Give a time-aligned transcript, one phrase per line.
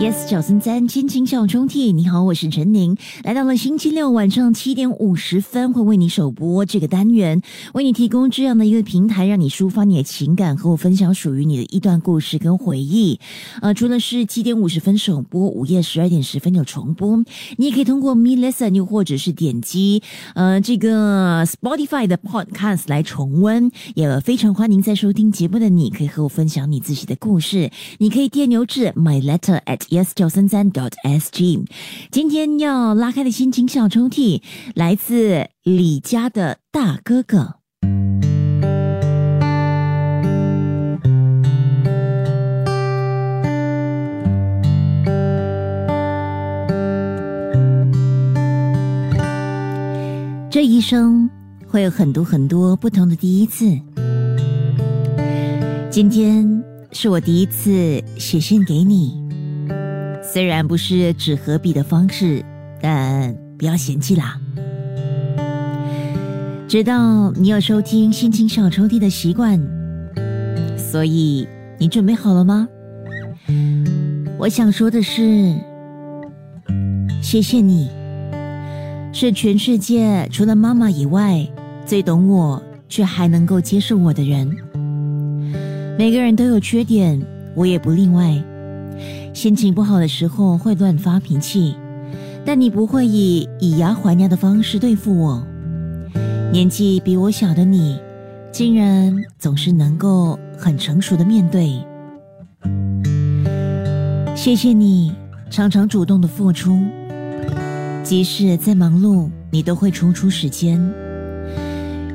[0.00, 7.42] Yes，小森三亲情小抽屉，你好，我是陈宁，来到了星期六晚上七点五十分，会为你首播这个单元，
[7.74, 13.20] 为你提供这样的一个平台，让你抒发你的情感，和我分享属于你的一段故事跟回忆。
[13.60, 17.22] 呃，除了是七点五十分首播，午夜十二点十分有重播，
[17.58, 20.02] 你也可以通过 Me Listen，又或者是点击
[20.34, 23.70] 呃这个 Spotify 的 Podcast 来重温。
[23.94, 31.64] 也非常欢迎在收听节目的你，可以和我分享你自己的故事，你可以电邮至 My Letter at yes 九三三 dot s g。
[32.10, 34.40] 今天要拉开的心情小抽屉，
[34.74, 37.56] 来自李家的大哥哥。
[50.52, 51.30] 这一生
[51.68, 53.78] 会有很多很多不同的第一次。
[55.90, 59.29] 今天是我第一次写信给你。
[60.32, 62.44] 虽然不是纸和笔的方式，
[62.80, 64.40] 但不要嫌弃啦。
[66.68, 69.60] 知道你有收听心情小抽屉的习惯，
[70.78, 72.68] 所以你准备好了吗？
[74.38, 75.52] 我想说的是，
[77.20, 77.90] 谢谢你，
[79.12, 81.44] 是全世界除了妈妈以外
[81.84, 84.48] 最懂我却还能够接受我的人。
[85.98, 87.20] 每个人都有缺点，
[87.56, 88.40] 我也不例外。
[89.32, 91.74] 心情不好的时候会乱发脾气，
[92.44, 95.46] 但你不会以以牙还牙的方式对付我。
[96.52, 97.98] 年纪比我小的你，
[98.52, 101.80] 竟然总是能够很成熟的面对。
[104.34, 105.14] 谢谢你
[105.48, 106.78] 常常主动的付出，
[108.02, 110.78] 即使再忙碌，你都会抽出时间。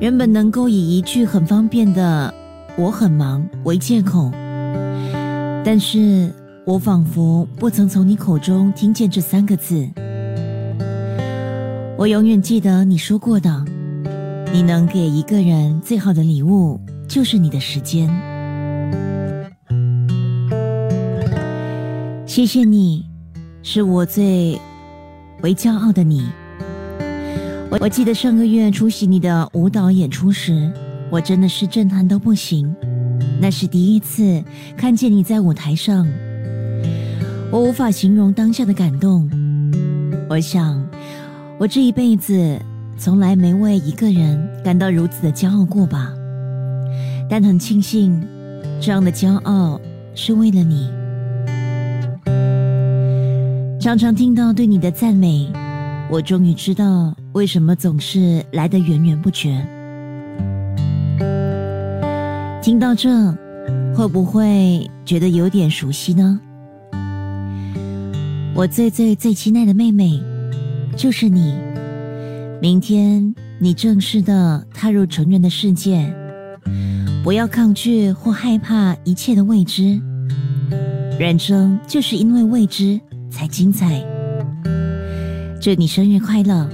[0.00, 2.32] 原本能够以一句很方便的
[2.76, 4.32] “我很忙”为借口，
[5.62, 6.32] 但是。
[6.64, 9.84] 我仿佛不曾从你口中听见这三个字。
[11.98, 13.64] 我永远记得你说过的
[14.54, 18.08] ：“你能给一个人最好的礼物，就是你的时间。”
[22.24, 23.04] 谢谢你，
[23.64, 24.56] 是我最
[25.42, 26.30] 为骄傲的你。
[27.70, 30.70] 我我记得上个月出席你的舞蹈演出时，
[31.10, 32.72] 我真的是震撼到不行。
[33.40, 34.40] 那是第一次
[34.76, 36.06] 看见你在舞台上。
[37.52, 39.30] 我无法形容当下的感动。
[40.30, 40.82] 我想，
[41.58, 42.58] 我这一辈子
[42.96, 46.14] 从来没为一个人感到如此的骄傲过吧。
[47.28, 48.26] 但很庆幸，
[48.80, 49.78] 这样的骄傲
[50.14, 50.90] 是为了你。
[53.78, 55.46] 常常听到对你的赞美，
[56.10, 59.62] 我终于知道为什么总是来得源源不绝。
[62.62, 63.10] 听到这，
[63.94, 66.40] 会不会觉得有点熟悉呢？
[68.54, 70.20] 我最最最亲爱的妹妹，
[70.94, 71.54] 就是你。
[72.60, 76.14] 明天你正式的踏入成人的世界，
[77.24, 79.98] 不要抗拒或害怕一切的未知。
[81.18, 84.04] 人生就是因为未知才精彩。
[85.58, 86.68] 祝你生日快乐，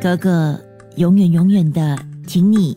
[0.00, 0.60] 哥哥，
[0.96, 2.76] 永远永远的挺你。